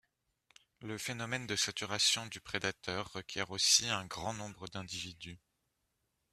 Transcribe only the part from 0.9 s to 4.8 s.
phénomène de saturation du prédateur requiert aussi un grand nombre